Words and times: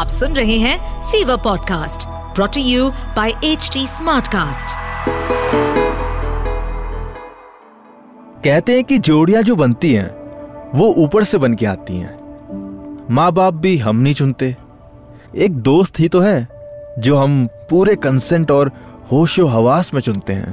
आप 0.00 0.08
सुन 0.08 0.32
रहे 0.32 0.56
हैं 0.58 1.02
fever 1.02 1.36
podcast 1.36 2.06
brought to 2.34 2.60
you 2.60 2.88
by 2.90 3.32
H 3.44 3.70
Smartcast. 3.78 4.74
कहते 8.44 8.74
हैं 8.74 8.84
कि 8.84 8.98
जोड़ियाँ 8.98 9.42
जो 9.42 9.56
बनती 9.56 9.92
हैं, 9.94 10.08
वो 10.74 10.88
ऊपर 10.96 11.24
से 11.24 11.38
बन 11.38 11.54
के 11.54 11.66
आती 11.66 11.96
हैं। 11.96 13.06
माँ 13.10 13.30
बाप 13.32 13.54
भी 13.54 13.76
हम 13.78 13.96
नहीं 13.96 14.14
चुनते। 14.14 14.56
एक 15.36 15.56
दोस्त 15.56 16.00
ही 16.00 16.08
तो 16.08 16.20
है, 16.20 16.48
जो 16.98 17.16
हम 17.16 17.46
पूरे 17.70 17.96
कंसेंट 17.96 18.50
और 18.50 18.72
होशो 19.12 19.46
हवास 19.46 19.94
में 19.94 20.00
चुनते 20.00 20.32
हैं। 20.32 20.52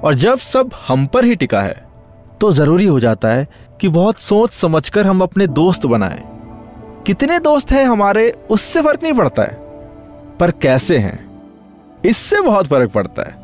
और 0.00 0.14
जब 0.14 0.38
सब 0.38 0.70
हम 0.88 1.06
पर 1.06 1.24
ही 1.24 1.36
टिका 1.36 1.62
है 1.62 1.84
तो 2.40 2.52
ज़रूरी 2.52 2.86
हो 2.86 3.00
जाता 3.00 3.28
है 3.28 3.48
कि 3.80 3.88
बहुत 3.88 4.20
सोच 4.20 4.52
समझकर 4.52 5.06
हम 5.06 5.20
अपने 5.20 5.46
दोस्त 5.46 5.86
बनाएँ। 5.86 6.35
कितने 7.06 7.38
दोस्त 7.38 7.72
हैं 7.72 7.84
हमारे, 7.86 8.30
उससे 8.50 8.80
फ़र्क 8.82 9.02
नहीं 9.02 9.12
पड़ता 9.12 9.42
है। 9.42 9.52
पर 10.40 10.50
कैसे 10.62 10.96
हैं? 10.98 11.18
इससे 12.04 12.40
बहुत 12.40 12.66
फ़र्क 12.66 12.90
पड़ता 12.92 13.22
है। 13.22 13.34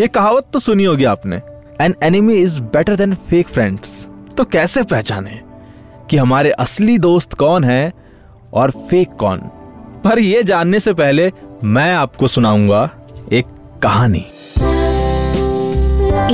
ये 0.00 0.08
कहावत 0.08 0.46
तो 0.52 0.58
सुनी 0.58 0.84
होगी 0.84 1.04
आपने 1.04 1.36
an 1.80 1.94
enemy 2.02 2.34
is 2.34 2.60
better 2.74 2.96
than 2.96 3.14
fake 3.30 3.48
friends 3.48 4.06
तो 4.36 4.44
कैसे 4.44 4.82
पहचाने 4.82 5.40
कि 6.10 6.16
हमारे 6.16 6.50
असली 6.58 6.98
दोस्त 6.98 7.34
कौन 7.34 7.64
है 7.64 7.92
और 8.52 8.70
फेक 8.90 9.14
कौन? 9.20 9.38
पर 10.04 10.18
यह 10.18 10.42
जानने 10.42 10.80
से 10.80 10.94
पहले 10.94 11.30
मैं 11.64 11.92
आपको 11.94 12.26
सुनाऊँगा 12.26 12.88
एक 13.32 13.46
कहानी। 13.82 14.26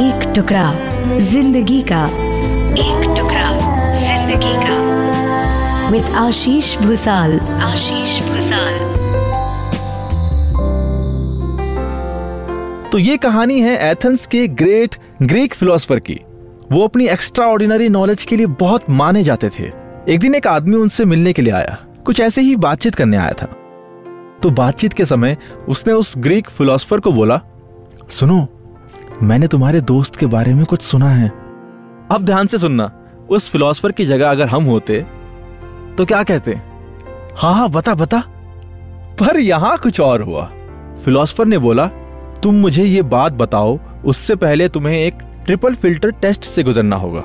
एक 0.01 0.33
टुकड़ा 0.35 1.19
ज़िंदगी 1.21 1.81
का, 1.83 2.05
एक 2.05 3.15
टुकड़ा 3.19 3.47
ज़िंदगी 3.95 4.55
का। 4.65 4.76
विद 5.91 6.05
आशीष 6.05 6.77
भूसाल। 6.79 7.39
आशीष 7.41 8.23
भूसाल। 8.29 8.79
तो 12.93 12.99
ये 12.99 13.17
कहानी 13.17 13.61
है 13.61 13.91
एथेंस 13.91 14.27
के 14.27 14.49
ग्रेट 14.49 14.97
ग्रीक 15.23 15.55
फिलोसफर 15.55 15.99
की। 15.99 16.19
वो 16.73 16.85
अपनी 16.85 17.07
एक्स्ट्रा 17.09 17.47
ऑर्डिनरी 17.47 17.89
नॉलेज 17.89 18.25
के 18.25 18.37
लिए 18.37 18.47
बहुत 18.47 18.91
माने 18.91 19.23
जाते 19.23 19.49
थे। 19.49 19.71
एक 20.09 20.21
दिन 20.21 20.35
एक 20.35 20.47
आदमी 20.47 20.77
उनसे 20.77 21.05
मिलने 21.05 21.33
के 21.33 21.43
लिए 21.43 21.53
आया। 21.53 21.79
कुछ 22.05 22.21
ऐसे 22.21 22.41
ही 22.41 22.57
बातचीत 22.57 22.95
करने 22.95 23.17
आया 23.17 23.33
था। 23.33 23.47
तो 24.43 24.51
बातचीत 24.51 24.93
के 24.93 25.05
समय 25.05 25.37
उसने 25.69 25.93
उस 25.93 26.15
ग्रीक 26.19 26.51
फिलोसफर 26.51 27.01
को 27.01 27.13
बोला 27.13 27.41
सुनो 28.11 28.47
मैंने 29.23 29.47
तुम्हारे 29.47 29.81
दोस्त 29.81 30.17
के 30.17 30.27
बारे 30.27 30.55
में 30.55 30.65
कुछ 30.65 30.83
सुना 30.83 31.11
है। 31.11 31.29
अब 32.11 32.25
ध्यान 32.25 32.47
से 32.47 32.59
सुनना 32.59 32.93
उस 33.31 33.51
फिलोसफर 33.51 33.93
की 33.93 34.05
जगह 34.07 34.31
अगर 34.31 34.49
हम 34.49 34.65
होते 34.65 35.05
तो 35.99 36.05
क्या 36.05 36.23
कहते? 36.23 36.61
हाँ 37.37 37.55
हाँ 37.55 37.69
बता 37.71 37.95
बता। 37.95 38.23
पर 39.21 39.37
यहाँ 39.37 39.79
कुछ 39.79 40.01
और 40.01 40.23
हुआ। 40.23 40.45
फिलोसफर 41.05 41.47
ने 41.47 41.59
बोला, 41.59 41.87
तुम 42.43 42.55
मुझे 42.55 42.85
ये 42.85 43.03
बात 43.03 43.33
बताओ, 43.33 43.79
उससे 44.05 44.35
पहले 44.37 44.69
तुम्हें 44.69 44.95
एक 44.95 45.15
ट्रिपल 45.47 45.75
फ़िल्टर 45.75 46.11
टेस्ट 46.11 46.45
से 46.45 46.63
गुजरना 46.63 46.97
होगा। 46.97 47.25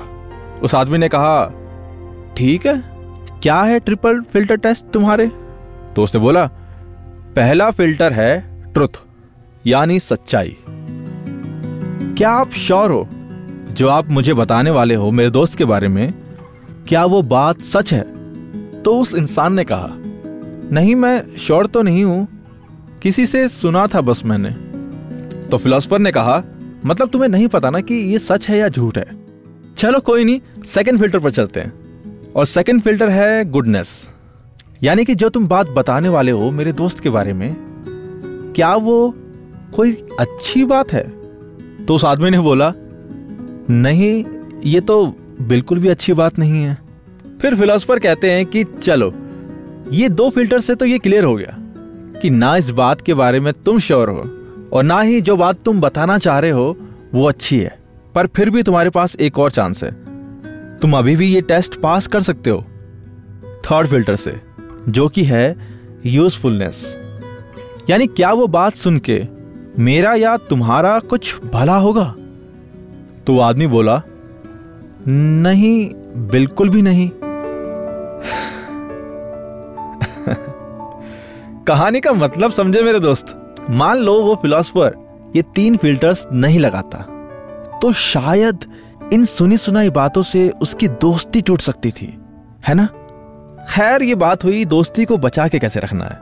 उस 0.62 0.74
आदमी 0.74 0.98
ने 0.98 1.08
कहा, 1.08 1.44
ठीक 2.36 2.66
है, 2.66 2.76
क्या 3.42 3.60
है 3.62 3.80
ट्रिपल 3.80 4.20
फ़िल्टर 4.20 4.56
टेस्ट 4.56 4.84
तुम्हारे? 4.84 5.26
तो 5.96 6.02
उसने 6.02 6.20
बोला, 6.20 6.46
पहला 7.36 7.70
फ़िल्टर 7.70 8.12
है 8.12 8.40
ट्रुथ, 8.72 9.02
यानी 9.66 10.00
सच्चाई। 10.00 10.56
क्या 12.18 12.30
आप 12.30 12.50
श्योर 12.50 12.90
हो, 12.90 13.08
जो 13.72 13.88
आप 13.88 14.10
मुझे 14.10 14.34
बताने 14.34 14.70
वाले 14.70 14.94
हो 14.94 15.10
मेरे 15.10 15.30
दोस्त 15.30 15.58
के 15.58 15.64
बारे 15.64 15.88
में, 15.88 16.12
क्या 16.88 17.04
वो 17.04 17.22
बात 17.22 17.60
सच 17.60 17.92
है? 17.92 18.21
तो 18.84 18.96
उस 18.98 19.14
इंसान 19.14 19.52
ने 19.52 19.64
कहा, 19.64 19.88
नहीं, 20.72 20.94
मैं 20.94 21.36
श्योर 21.36 21.66
तो 21.66 21.82
नहीं 21.82 22.04
हूँ, 22.04 22.26
किसी 23.02 23.26
से 23.26 23.48
सुना 23.48 23.86
था 23.86 24.00
बस 24.00 24.22
मैंने। 24.24 24.50
तो 25.48 25.58
फिलोसफर 25.58 25.98
ने 25.98 26.12
कहा 26.12 26.42
मतलब 26.86 27.08
तुम्हें 27.08 27.28
नहीं 27.28 27.48
पता 27.48 27.70
ना 27.70 27.80
कि 27.80 27.94
ये 27.94 28.18
सच 28.18 28.48
है 28.48 28.58
या 28.58 28.68
झूठ 28.68 28.98
है? 28.98 29.06
चलो, 29.76 30.00
कोई 30.00 30.24
नहीं 30.24 30.40
सेकंड 30.66 30.98
फ़िल्टर 30.98 31.18
पर 31.18 31.30
चलते 31.30 31.60
हैं। 31.60 31.72
और 32.32 32.46
सेकंड 32.46 32.82
फ़िल्टर 32.82 33.08
है 33.08 33.44
गुडनेस 33.44 34.08
यानी 34.82 35.04
कि 35.04 35.14
जो 35.14 35.28
तुम 35.28 35.46
बात 35.48 35.68
बताने 35.68 36.08
वाले 36.08 36.30
हो 36.30 36.50
मेरे 36.50 36.72
दोस्त 36.72 37.00
के 37.00 37.10
बारे 37.10 37.32
में, 37.32 37.54
क्या 38.56 38.74
वो 38.76 39.14
कोई 39.74 39.92
अच्छी 40.20 40.64
बात 40.64 40.92
है? 40.92 41.02
तो 41.86 41.94
उस 41.94 42.04
आदमी 42.04 42.30
ने 42.30 42.38
बोला, 42.38 42.72
नहीं, 43.70 44.24
ये 44.64 44.80
तो 44.80 45.04
बिल्कुल 45.42 45.78
भी 45.78 45.88
अच्छी 45.88 46.12
बात 46.12 46.38
नहीं 46.38 46.62
है। 46.62 46.78
फिर 47.42 47.54
फिलोसफर 47.54 47.98
कहते 47.98 48.30
हैं 48.30 48.44
कि 48.46 48.62
चलो, 48.64 49.12
ये 49.92 50.08
दो 50.08 50.28
फ़िल्टर 50.30 50.60
से 50.60 50.74
तो 50.74 50.84
ये 50.84 50.98
क्लियर 50.98 51.24
हो 51.24 51.34
गया 51.36 51.56
कि 52.20 52.30
ना 52.30 52.56
इस 52.56 52.70
बात 52.70 53.00
के 53.00 53.14
बारे 53.14 53.40
में 53.40 53.52
तुम 53.52 53.78
श्योर 53.78 54.10
हो 54.10 54.68
और 54.72 54.82
ना 54.82 55.00
ही 55.00 55.20
जो 55.20 55.36
बात 55.36 55.60
तुम 55.60 55.80
बताना 55.80 56.18
चाह 56.18 56.38
रहे 56.38 56.50
हो, 56.50 56.76
वो 57.14 57.28
अच्छी 57.28 57.58
है। 57.58 57.78
पर 58.14 58.26
फिर 58.26 58.50
भी 58.50 58.62
तुम्हारे 58.62 58.90
पास 58.90 59.16
एक 59.16 59.38
और 59.38 59.50
चांस 59.50 59.82
है। 59.84 59.90
तुम 60.78 60.96
अभी 60.96 61.16
भी 61.16 61.26
ये 61.26 61.40
टेस्ट 61.40 61.80
पास 61.80 62.06
कर 62.06 62.22
सकते 62.22 62.50
हो 62.50 62.64
थर्ड 63.64 63.88
फ़िल्टर 63.88 64.16
से, 64.16 64.40
जो 64.88 65.08
कि 65.08 65.24
है 65.24 65.56
यूजफुलनेस 66.06 66.96
यानी 67.90 68.06
क्या 68.06 68.32
वो 68.32 68.46
बात 68.46 68.74
सुन 68.74 68.98
के 68.98 69.22
मेरा 69.78 70.14
या 70.14 70.36
तुम्हारा 70.36 70.98
कुछ 70.98 71.34
भला 71.52 71.76
होगा? 71.76 72.14
तो 73.26 73.38
आदमी 73.38 73.66
बोला, 73.66 74.02
नहीं, 75.08 75.90
बिल्कुल 76.30 76.68
भी 76.68 76.82
नहीं। 76.82 77.10
कहानी 81.66 82.00
का 82.00 82.12
मतलब 82.12 82.50
समझे 82.50 82.82
मेरे 82.82 83.00
दोस्त, 83.00 83.56
मान 83.70 83.98
लो 83.98 84.22
वो 84.22 84.34
फिलोसफर 84.34 84.94
ये 85.36 85.42
तीन 85.42 85.76
फिल्टर्स 85.76 86.26
नहीं 86.32 86.58
लगाता 86.58 86.98
तो 87.82 87.92
शायद 87.92 88.58
इन 89.12 89.24
सुनी 89.24 89.56
सुनाई 89.56 89.90
बातों 89.90 90.22
से 90.22 90.50
उसकी 90.50 90.88
दोस्ती 90.88 91.42
टूट 91.42 91.60
सकती 91.60 91.90
थी, 91.90 92.18
है 92.68 92.74
ना? 92.74 92.88
खैर, 93.70 94.02
ये 94.02 94.14
बात 94.14 94.44
हुई 94.44 94.64
दोस्ती 94.64 95.04
को 95.04 95.18
बचा 95.18 95.48
के 95.48 95.58
कैसे 95.58 95.80
रखना 95.80 96.04
है? 96.04 96.20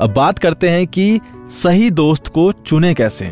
अब 0.00 0.14
बात 0.16 0.38
करते 0.38 0.68
हैं 0.68 0.86
कि 0.86 1.20
सही 1.48 1.90
दोस्त 1.90 2.28
को 2.28 2.52
चुने 2.52 2.94
कैसे 2.94 3.26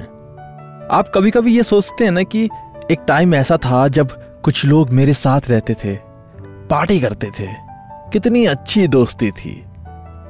आप 0.90 1.12
कभी 1.14 1.30
कभी 1.30 1.56
ये 1.56 1.62
सोचते 1.62 2.04
हैं 2.04 2.10
ना 2.10 2.22
कि 2.22 2.50
एक 2.90 2.98
टाइम 3.08 3.34
ऐसा 3.34 3.56
था 3.56 3.88
जब 3.88 4.40
कुछ 4.40 4.64
लोग 4.64 4.90
मेरे 4.90 5.14
साथ 5.14 5.40
रहते 5.48 5.74
थे 5.74 5.98
पार्टी 6.70 7.00
करते 7.00 7.30
थे। 7.40 7.67
कितनी 8.12 8.44
अच्छी 8.46 8.86
दोस्ती 8.88 9.30
थी, 9.30 9.52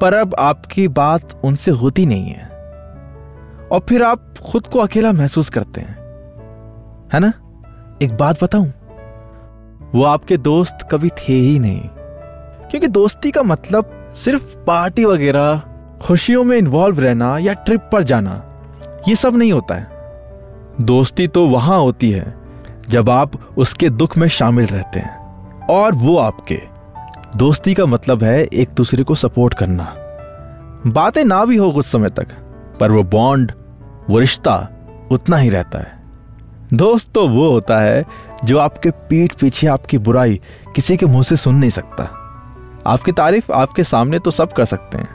पर 0.00 0.14
अब 0.14 0.34
आपकी 0.38 0.86
बात 0.88 1.40
उनसे 1.44 1.70
होती 1.70 2.06
नहीं 2.06 2.28
है। 2.28 2.46
और 3.72 3.80
फिर 3.88 4.02
आप 4.02 4.34
खुद 4.42 4.66
को 4.66 4.78
अकेला 4.78 5.12
महसूस 5.12 5.48
करते 5.48 5.80
हैं, 5.80 5.94
है 7.12 7.20
ना? 7.20 7.32
एक 8.02 8.16
बात 8.16 8.42
बताऊँ, 8.44 8.72
वो 9.94 10.04
आपके 10.04 10.36
दोस्त 10.36 10.88
कभी 10.90 11.08
थे 11.08 11.32
ही 11.32 11.58
नहीं, 11.58 11.80
क्योंकि 12.70 12.86
दोस्ती 12.86 13.30
का 13.30 13.42
मतलब 13.42 14.12
सिर्फ़ 14.16 14.56
पार्टी 14.56 15.04
वगैरह, 15.04 15.62
खुशियों 16.02 16.44
में 16.44 16.56
इन्वॉल्व 16.58 17.00
रहना 17.00 17.36
या 17.38 17.52
ट्रिप 17.54 17.88
पर 17.92 18.02
जाना, 18.02 18.42
ये 19.08 19.14
सब 19.14 19.36
नहीं 19.36 19.52
होता 19.52 19.74
है। 19.74 19.86
दोस्ती 20.80 21.26
तो 21.28 21.46
वहाँ 21.46 21.78
होती 21.78 22.10
है, 22.10 22.34
जब 22.88 23.10
आप 23.10 23.32
उसके 23.58 23.90
दुख 23.90 24.16
में 24.18 24.28
शामिल 24.28 24.66
रहते 24.66 25.00
हैं, 25.00 25.66
और 25.66 25.94
वो 25.94 26.16
आपके। 26.18 26.77
दोस्ती 27.36 27.74
का 27.74 27.86
मतलब 27.86 28.22
है 28.24 28.42
एक 28.42 28.68
दूसरे 28.76 29.04
को 29.04 29.14
सपोर्ट 29.14 29.54
करना। 29.54 29.84
बातें 30.86 31.24
ना 31.24 31.44
भी 31.44 31.56
हो 31.56 31.70
कुछ 31.72 31.86
समय 31.86 32.08
तक, 32.08 32.26
पर 32.80 32.92
वो 32.92 33.02
बॉन्ड, 33.04 33.52
वो 34.10 34.18
रिश्ता 34.18 34.68
उतना 35.10 35.36
ही 35.36 35.50
रहता 35.50 35.78
है। 35.78 35.96
दोस्त 36.74 37.10
तो 37.14 37.26
वो 37.28 37.50
होता 37.50 37.78
है 37.78 38.04
जो 38.44 38.58
आपके 38.58 38.90
पीठ 38.90 39.34
पीछे 39.34 39.66
आपकी 39.66 39.98
बुराई 39.98 40.40
किसी 40.74 40.96
के 40.96 41.06
मुँह 41.06 41.22
से 41.22 41.36
सुन 41.36 41.54
नहीं 41.54 41.70
सकता। 41.70 42.04
आपकी 42.86 43.12
तारीफ़ 43.12 43.52
आपके 43.52 43.84
सामने 43.84 44.18
तो 44.18 44.30
सब 44.30 44.52
कर 44.52 44.64
सकते 44.64 44.98
हैं, 44.98 45.08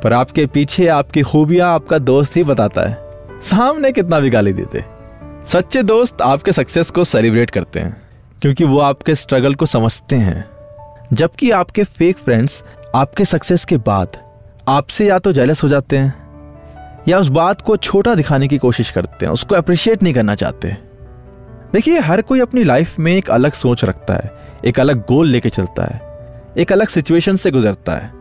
पर 0.00 0.12
आपके 0.12 0.46
पीछे 0.46 0.86
आपकी 0.88 1.22
खूबियाँ 1.22 1.72
आपका 1.74 1.98
दोस्त 1.98 2.36
ही 2.36 2.44
बताता 2.44 2.82
है। 2.82 2.98
सामने 3.42 3.92
कितना 3.92 4.20
भी 4.20 4.30
गाली 4.30 4.52
देते। 4.52 4.84
सच्चे 5.46 5.82
दोस्त 5.82 6.22
आपके 6.22 6.52
सक्सेस 6.52 6.90
को 6.90 7.04
सेलिब्रेट 7.04 7.50
करते 7.50 7.80
हैं, 7.80 7.96
क्योंकि 8.42 8.64
वो 8.64 8.78
आपके 8.78 9.14
स्ट्रगल 9.14 9.54
को 9.54 9.66
समझते 9.66 10.16
हैं। 10.16 10.53
जबकि 11.12 11.50
आपके 11.50 11.84
फेक 11.84 12.18
फ्रेंड्स 12.18 12.64
आपके 12.94 13.24
सक्सेस 13.24 13.64
के 13.64 13.76
बाद, 13.76 14.16
आपसे 14.68 15.06
या 15.06 15.18
तो 15.18 15.32
जेलस 15.32 15.62
हो 15.62 15.68
जाते 15.68 15.98
हैं, 15.98 16.14
या 17.08 17.18
उस 17.18 17.28
बात 17.28 17.60
को 17.60 17.76
छोटा 17.76 18.14
दिखाने 18.14 18.48
की 18.48 18.58
कोशिश 18.58 18.90
करते 18.90 19.26
हैं, 19.26 19.32
उसको 19.32 19.54
अप्रिशिएट 19.54 20.02
नहीं 20.02 20.14
करना 20.14 20.34
चाहते। 20.34 20.76
देखिए, 21.72 21.98
हर 21.98 22.22
कोई 22.22 22.40
अपनी 22.40 22.64
लाइफ 22.64 22.98
में 22.98 23.12
एक 23.12 23.30
अलग 23.30 23.52
सोच 23.52 23.84
रखता 23.84 24.14
है, 24.14 24.30
एक 24.64 24.80
अलग 24.80 25.00
गोल 25.00 25.28
लेके 25.28 25.48
चलता 25.48 25.84
है, 25.84 26.00
एक 26.56 26.72
अलग 26.72 26.88
सिचुएशन 26.88 27.36
से 27.36 27.50
गुजरता 27.50 27.92
है। 27.92 28.12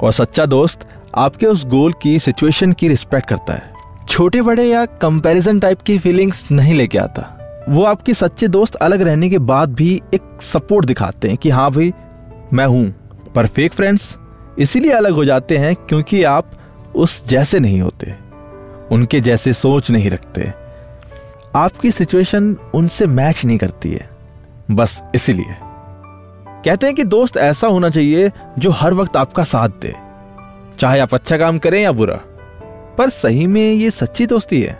और 0.00 0.12
सच्चा 0.12 0.46
दोस्त 0.46 0.88
आपके 1.14 1.46
उस 1.46 1.66
गोल 1.66 1.94
की 2.02 2.18
सिचुएशन 2.18 2.72
की 2.72 2.88
रिस्पेक्ट 2.88 3.28
करता 3.28 3.52
है। 3.52 3.72
छोटे, 4.08 4.42
बड़े 4.42 4.64
या 4.64 4.84
कंपैरिजन 4.84 5.60
टाइप 5.60 5.80
की 5.80 5.98
फीलिंग्स 5.98 6.50
नहीं 6.50 6.74
लेके 6.74 6.98
आता। 6.98 7.34
वो 7.68 7.84
आपके 7.84 8.14
सच्चे 8.14 8.48
दोस्त 8.48 8.74
अलग 8.74 9.02
रहने 9.02 9.30
के 9.30 9.38
बाद 9.38 9.74
भी 9.74 10.02
एक 10.14 10.42
सपोर्ट 10.42 10.86
दिखाते 10.86 11.28
हैं 11.28 11.36
कि 11.36 11.50
हाँ 11.50 11.70
भाई 11.70 11.92
मैं 12.52 12.66
हूँ, 12.66 12.86
पर 13.34 13.46
फेक 13.46 13.72
फ्रेंड्स 13.72 14.16
इसीलिए 14.58 14.90
अलग 14.90 15.12
हो 15.12 15.24
जाते 15.24 15.58
हैं 15.58 15.74
क्योंकि 15.78 16.22
आप 16.24 16.50
उस 16.96 17.26
जैसे 17.28 17.58
नहीं 17.58 17.80
होते, 17.80 18.14
उनके 18.92 19.20
जैसे 19.20 19.52
सोच 19.52 19.90
नहीं 19.90 20.10
रखते। 20.10 20.52
आपकी 21.54 21.90
सिचुएशन 21.90 22.56
उनसे 22.74 23.06
मैच 23.06 23.44
नहीं 23.44 23.58
करती 23.58 23.90
है, 23.90 24.08
बस 24.70 25.00
इसीलिए। 25.14 25.56
कहते 26.64 26.86
हैं 26.86 26.94
कि 26.94 27.04
दोस्त 27.04 27.36
ऐसा 27.36 27.66
होना 27.66 27.90
चाहिए 27.90 28.32
जो 28.58 28.70
हर 28.70 28.94
वक्त 28.94 29.16
आपका 29.16 29.44
साथ 29.44 29.68
दे, 29.82 29.94
चाहे 30.78 31.00
आप 31.00 31.14
अच्छा 31.14 31.38
काम 31.38 31.58
करें 31.58 31.82
या 31.82 31.92
बुरा। 31.92 32.20
पर 32.98 33.08
सही 33.10 33.46
में 33.46 33.72
ये 33.72 33.90
सच्ची 33.90 34.26
दोस्ती 34.26 34.62
है। 34.62 34.78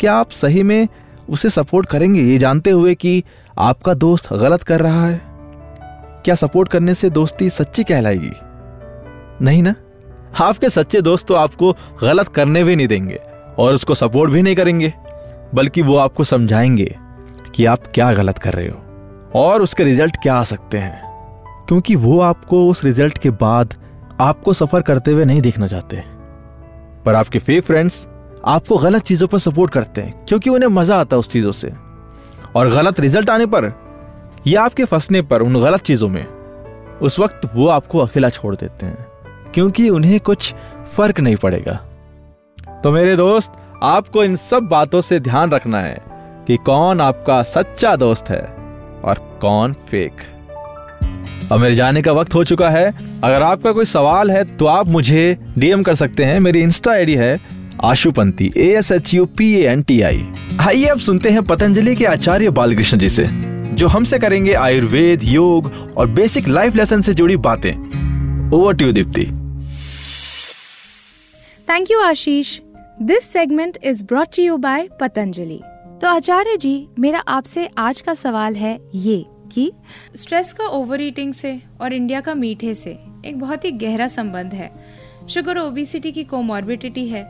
क्या 0.00 0.14
आप 0.14 0.30
सही 0.30 0.62
में 0.62 0.88
उसे 1.28 1.50
सपोर्ट 1.50 1.86
करेंगे 1.86 2.22
ये 2.22 2.38
जानते 2.38 2.70
हुए 2.70 2.94
कि 2.94 3.22
आपका 3.58 3.94
दोस्त 3.94 4.32
गलत 4.32 4.62
कर 4.62 4.80
रहा 4.80 5.06
है? 5.06 5.29
क्या 6.24 6.34
सपोर्ट 6.34 6.68
करने 6.68 6.94
से 6.94 7.10
दोस्ती 7.10 7.50
सच्ची 7.50 7.84
कहलाएगी? 7.84 8.32
नहीं 9.44 9.62
ना? 9.62 9.74
आपके 10.40 10.68
सच्चे 10.70 11.00
दोस्त 11.02 11.26
तो 11.26 11.34
आपको 11.34 11.72
गलत 12.02 12.28
करने 12.28 12.64
भी 12.64 12.76
नहीं 12.76 12.88
देंगे 12.88 13.20
और 13.58 13.74
उसको 13.74 13.94
सपोर्ट 13.94 14.30
भी 14.30 14.42
नहीं 14.42 14.56
करेंगे, 14.56 14.92
बल्कि 15.54 15.82
वो 15.82 15.96
आपको 15.96 16.24
समझाएँगे 16.24 16.96
कि 17.54 17.64
आप 17.64 17.86
क्या 17.94 18.12
गलत 18.12 18.38
कर 18.38 18.52
रहे 18.52 18.68
हो 18.68 19.40
और 19.40 19.62
उसके 19.62 19.84
रिज़ल्ट 19.84 20.16
क्या 20.22 20.34
आ 20.34 20.44
सकते 20.44 20.78
हैं। 20.78 21.08
क्योंकि 21.68 21.94
वो 21.94 22.20
आपको 22.20 22.68
उस 22.68 22.84
रिज़ल्ट 22.84 23.18
के 23.18 23.30
बाद 23.30 23.74
आपको 24.20 24.52
सफ़र 24.52 24.82
करते 24.82 25.12
हुए 25.12 25.24
नहीं 25.24 25.40
देखना 25.40 25.66
चाहते। 25.66 26.02
पर 27.06 27.14
आपके 27.14 27.38
फेक 27.38 27.64
फ्रेंड्स 27.64 28.06
आपको 28.44 28.76
गलत 28.78 29.02
चीज़ों 29.02 29.26
पर 29.28 29.38
सपोर्ट 29.38 29.72
करते 29.72 30.00
हैं, 30.00 30.24
क्योंकि 30.28 30.50
उन्हें 30.50 30.68
मज़ा 30.68 31.00
आता 31.00 31.16
है 31.16 31.20
उस 31.20 31.30
चीज़ों 31.30 31.52
से। 31.52 31.72
और 32.56 32.70
गलत 32.70 33.00
रिज़ल्ट 33.00 33.30
आने 33.30 33.46
पर 33.46 33.72
या 34.46 34.62
आपके 34.62 34.84
फंसने 34.84 35.22
पर 35.22 35.42
उन 35.42 35.60
गलत 35.60 35.80
चीज़ों 35.80 36.08
में। 36.08 36.24
उस 37.02 37.18
वक्त 37.18 37.50
वो 37.54 37.68
आपको 37.68 37.98
अकेला 37.98 38.28
छोड़ 38.28 38.54
देते 38.56 38.86
हैं, 38.86 39.06
क्योंकि 39.54 39.88
उन्हें 39.90 40.18
कुछ 40.20 40.52
फ़र्क 40.96 41.20
नहीं 41.20 41.36
पड़ेगा। 41.36 41.74
तो 42.82 42.90
मेरे 42.90 43.16
दोस्त, 43.16 43.52
आपको 43.82 44.24
इन 44.24 44.36
सब 44.38 44.62
बातों 44.62 45.00
से 45.00 45.20
ध्यान 45.20 45.50
रखना 45.50 45.80
है 45.80 46.00
कि 46.46 46.56
कौन 46.56 47.00
आपका 47.00 47.42
सच्चा 47.44 47.94
दोस्त 47.96 48.30
है 48.30 48.42
और 49.04 49.38
कौन 49.40 49.72
फेक 49.90 50.12
अब 51.52 51.60
मेरे 51.60 51.74
जाने 51.74 52.02
का 52.02 52.12
वक्त 52.12 52.34
हो 52.34 52.42
चुका 52.44 52.68
है। 52.70 52.86
अगर 53.24 53.42
आपका 53.42 53.72
कोई 53.72 53.84
सवाल 53.84 54.30
है 54.30 54.44
तो 54.46 54.66
आप 54.66 54.88
मुझे 54.88 55.36
डीएम 55.58 55.82
कर 55.82 55.94
सकते 55.94 56.24
हैं। 56.24 56.38
मेरी 56.40 56.60
इंस्टा 56.62 56.90
आईडी 56.92 57.14
है 57.14 57.40
Ashupanti 57.84 58.52
A 58.56 58.68
S 58.78 58.90
H 58.92 59.14
U 59.14 59.24
P 59.28 59.52
N 59.62 59.82
T 59.82 60.00
I 60.02 60.26
आइए, 60.60 60.84
अब 60.84 60.98
सुनते 60.98 61.30
हैं 61.30 61.42
पतंजलि 61.44 61.96
के 61.96 62.04
आचार्य 62.06 62.50
बालकृष्ण 62.50 62.98
जी 62.98 63.08
से। 63.08 63.28
जो 63.80 63.86
हमसे 63.88 64.18
करेंगे 64.18 64.52
आयुर्वेद, 64.52 65.22
योग 65.24 65.94
और 65.96 66.08
बेसिक 66.10 66.48
लाइफ 66.48 66.74
लेसन 66.76 67.00
से 67.00 67.12
जुड़ी 67.14 67.36
बातें। 67.36 68.50
Over 68.54 68.74
to 68.74 68.90
Deepti 68.92 69.24
thank 71.68 71.90
you 71.90 72.00
Ashish 72.00 72.58
this 73.02 73.24
segment 73.24 73.78
is 73.84 74.04
brought 74.04 74.38
you 74.38 74.56
by 74.56 74.88
Patanjali 75.00 75.60
तो 76.00 76.08
आचार्य 76.08 76.56
जी, 76.56 76.88
मेरा 76.98 77.18
आपसे 77.18 77.68
आज 77.78 78.00
का 78.00 78.14
सवाल 78.14 78.56
है 78.56 78.78
ये 78.94 79.24
कि 79.52 79.72
स्ट्रेस 80.16 80.52
का 80.52 80.66
ओवर 80.66 81.00
ईटिंग 81.00 81.34
से 81.34 81.60
और 81.80 81.92
इंडिया 81.92 82.20
का 82.20 82.34
मीठे 82.34 82.74
से 82.74 82.98
एक 83.26 83.38
बहुत 83.38 83.64
ही 83.64 83.70
गहरा 83.70 84.08
संबंध 84.08 84.54
है। 84.54 84.70
शुगर 85.28 85.58
ओबिसिटी 85.58 86.12
की 86.12 86.24
कोमॉर्बिडिटी 86.24 87.08
है। 87.08 87.24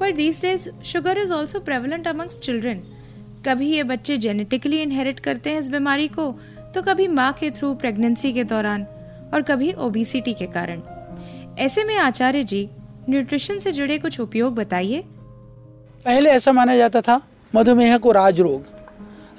पर 0.00 0.12
these 0.12 0.40
days 0.42 0.68
sugar 0.84 1.18
is 1.18 1.32
also 1.32 1.60
prevalent 1.60 2.08
amongst 2.08 2.38
children 2.38 2.82
कभी 3.46 3.70
ये 3.70 3.82
बच्चे 3.82 4.16
जेनेटिकली 4.18 4.82
इनहेरिट 4.82 5.20
करते 5.20 5.50
हैं 5.50 5.58
इस 5.58 5.68
बीमारी 5.68 6.08
को 6.08 6.30
तो 6.74 6.82
कभी 6.82 7.08
माँ 7.08 7.32
के 7.32 7.50
थ्रू 7.50 7.74
प्रेगनेंसी 7.74 8.32
के 8.32 8.44
दौरान 8.44 8.84
और 9.34 9.42
कभी 9.42 9.72
ओबिसिटी 9.72 10.32
के 10.32 10.46
कारण। 10.46 10.80
ऐसे 11.58 11.84
में 11.84 11.96
आचार्य 11.96 12.44
जी 12.44 12.68
न्यूट्रिशन 13.10 13.58
से 13.58 13.72
जुड़े 13.72 13.98
कुछ 13.98 14.20
उपयोग 14.20 14.54
बताइए। 14.54 15.04
पहले 16.04 16.30
ऐसा 16.30 16.52
माना 16.52 16.76
जाता 16.76 17.00
था, 17.00 17.20
मधुमेह 17.54 17.98
को 17.98 18.12
राजरोग। 18.12 18.64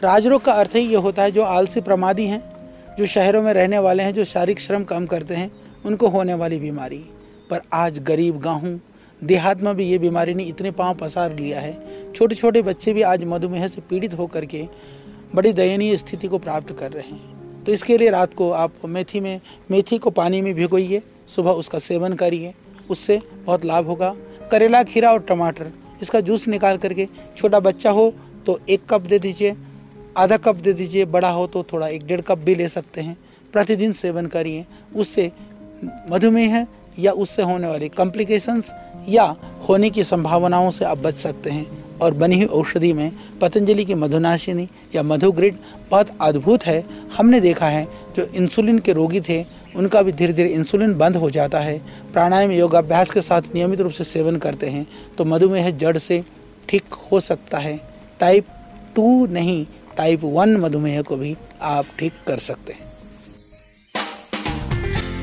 राजरोग 0.04 0.44
का 0.44 0.51
अर्थ 0.51 0.75
ही 0.75 0.81
ये 0.81 0.96
होता 0.96 1.24
है, 1.24 1.31
जो 1.31 1.44
आलसी 1.44 1.81
प्रमादी 1.81 2.25
हैं, 2.25 2.42
जो 2.98 3.06
शहरों 3.06 3.42
में 3.42 3.54
रहने 3.54 3.80
वाले 3.80 4.04
हैं, 4.04 4.13
जो 4.13 4.24
शारीरिक 4.24 4.60
श्रम 4.60 4.84
कम 4.84 5.06
करते 5.06 5.36
हैं, 5.36 5.51
उनको 5.86 6.08
होने 6.08 6.34
वाली 6.34 6.60
बीमारी। 6.60 7.04
पर 7.50 7.62
आज 7.74 8.00
गरीब 8.00 8.40
गाँव 8.40 8.80
देहात 9.24 9.62
में 9.62 9.75
भी 9.75 9.86
ये 9.86 9.98
बीमारी 9.98 10.34
ने 10.34 10.44
इतने 10.44 10.72
पाँव 10.72 10.96
पसार 10.96 11.34
लिया 11.34 11.60
है 11.60 11.95
छोटे 12.16 12.36
छोटे 12.36 12.62
बच्चे 12.62 12.92
भी 12.94 13.02
आज 13.04 13.24
मधुमेह 13.24 13.68
से 13.68 13.82
पीड़ित 13.82 14.14
होकर 14.14 14.46
के 14.46 14.64
बड़ी 15.36 15.52
दयनीय 15.54 15.96
स्थिति 15.98 16.28
को 16.28 16.38
प्राप्त 16.38 16.72
कर 16.80 16.92
रहे 16.92 17.10
हैं। 17.10 17.64
तो 17.64 17.72
इसके 17.72 17.98
लिए 17.98 18.10
रात 18.10 18.34
को 18.34 18.50
आप 18.52 18.86
मेथी 18.86 19.20
में, 19.20 19.40
मेथी 19.72 19.98
को 19.98 20.10
पानी 20.12 20.42
में 20.42 20.54
भिगोइए, 20.54 21.02
सुबह 21.28 21.52
उसका 21.52 21.80
सेवन 21.80 22.14
करिए, 22.14 22.54
उससे 22.90 23.20
बहुत 23.46 23.66
लाभ 23.66 23.88
होगा। 23.88 24.14
करेला, 24.52 24.84
खीरा 24.84 25.12
और 25.12 25.20
टमाटर, 25.20 25.72
इसका 26.02 26.20
जूस 26.22 26.48
निकाल 26.48 26.78
करके 26.78 27.08
छोटा 27.38 27.60
बच्चा 27.60 27.92
हो 27.92 28.14
तो 28.46 28.60
एक 28.70 28.86
कप 28.90 29.02
दे 29.02 29.20
दीजिए, 29.20 29.56
आधा 30.18 30.38
कप 30.38 30.56
दे 30.56 30.74
दीजिए, 30.74 31.06
बड़ा 31.08 31.30
हो 31.30 31.48
तो 31.48 31.64
थोड़ा 31.64 31.88
एक 31.88 32.06
डेढ़ 32.08 32.22
कप 32.22 32.38
भी 32.40 32.56
ले 32.56 32.70
सकते 32.70 33.02
हैं। 33.02 33.18
प्रतिदिन 33.54 33.94
सेवन 33.94 34.26
करिए, 34.28 34.66
उससे 34.96 35.32
मधुमेह 36.12 36.66
या 37.00 37.12
उससे 37.14 37.42
होने 37.42 37.68
वाली 37.68 37.90
कॉम्प्लिकेशंस 37.92 38.74
या 39.10 39.36
होने 39.70 39.90
की 39.90 40.04
संभावनाओं 40.06 40.70
से 40.72 40.86
आप 40.86 40.98
बच 40.98 41.16
सकते 41.16 41.50
हैं। 41.50 41.85
और 42.02 42.14
बनी 42.14 42.36
हुई 42.36 42.46
औषधि 42.52 42.92
में 42.94 43.12
पतंजलि 43.42 43.86
की 43.86 43.94
मधुनाशिनी 43.96 44.68
या 44.96 45.04
मधुग्रिड 45.04 45.56
बहुत 45.92 46.10
अद्भुत 46.22 46.66
है। 46.66 46.84
हमने 47.18 47.40
देखा 47.42 47.68
है, 47.68 47.88
जो 48.16 48.26
इंसुलिन 48.26 48.80
के 48.80 48.94
रोगी 48.94 49.22
थे, 49.22 49.44
उनका 49.76 50.02
भी 50.02 50.12
धीरे 50.12 50.34
धीरे 50.34 50.50
इंसुलिन 50.50 50.94
बंद 50.94 51.16
हो 51.16 51.30
जाता 51.30 51.60
है। 51.60 51.78
प्राणायाम 52.14 52.52
योगाभ्यास 52.52 53.12
के 53.12 53.22
साथ 53.22 53.54
नियमित 53.56 53.82
रूप 53.82 53.92
से 53.92 54.04
सेवन 54.04 54.38
करते 54.38 54.70
हैं 54.70 54.86
तो 55.18 55.26
मधुमेह 55.26 55.70
जड़ 55.72 55.98
से 55.98 56.24
ठीक 56.70 56.94
हो 57.12 57.20
सकता 57.20 57.58
है। 57.58 57.80
टाइप 58.20 58.46
टू 58.96 59.26
नहीं, 59.28 59.66
टाइप 59.98 60.22
वन 60.24 60.56
मधुमेह 60.58 61.02
को 61.02 61.16
भी 61.16 61.36
आप 61.62 61.86
ठीक 62.00 62.14
कर 62.28 62.38
सकते 62.40 62.74
हैं। 62.74 62.85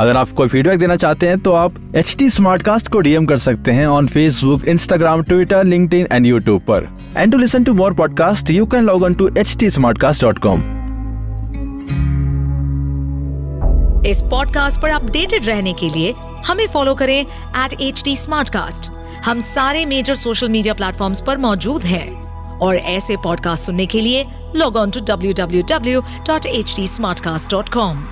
अगर 0.00 0.16
आप 0.16 0.30
कोई 0.30 0.48
फीडबैक 0.48 0.78
देना 0.78 0.96
चाहते 0.96 1.28
हैं 1.28 1.38
तो 1.38 1.52
आप 1.52 1.74
एच 1.96 2.16
टी 2.18 2.28
को 2.90 3.00
डीएम 3.00 3.26
कर 3.26 3.38
सकते 3.38 3.72
हैं 3.72 3.86
on 3.86 4.06
Facebook 4.06 4.64
Instagram 4.64 5.22
Twitter 5.22 5.64
link 5.64 5.94
and 5.94 6.26
YouTube 6.26 6.60
पर. 6.60 6.88
And 7.16 7.32
to 7.32 7.38
listen 7.38 7.64
to 7.64 7.74
more 7.74 7.94
podcast 7.94 8.50
you 8.50 8.66
can 8.66 8.84
log 8.84 9.02
on 9.02 9.14
to 9.14 9.28
H 9.38 9.56
T 9.56 9.70
smart 9.70 9.98
cast 9.98 10.22
dot 10.22 10.38
com 10.38 10.60
इस 14.06 14.22
पॉडकास्ट 14.22 14.80
पर 14.80 14.90
अपडेटेड 14.90 15.46
रहने 15.46 15.72
के 15.72 15.88
लिए 15.88 16.14
हमें 16.46 16.66
फॉलो 16.66 16.94
करें 16.94 17.20
एट 17.20 17.80
एच 17.80 18.02
टी 18.04 18.16
हम 19.24 19.40
सारे 19.40 19.84
मेजर 19.86 20.14
सोशल 20.14 20.48
मीडिया 20.48 20.74
प्लेटफॉर्म 20.74 21.14
पर 21.26 21.38
मौजूद 21.38 21.82
हैं। 21.82 22.28
और 22.58 22.76
ऐसे 22.76 23.16
पॉडकास्ट 23.16 23.66
सुनने 23.66 23.86
के 23.86 24.00
लिए 24.00 24.24
log 24.56 24.76
on 24.76 24.90
to 24.90 25.00
W 25.00 25.32
W 25.32 25.62
W 25.62 26.00
dot 26.00 26.46
H 26.46 26.76
T 26.76 26.86
smart 26.86 27.20
cast 27.20 27.50
dot 27.50 27.68
com 27.68 28.04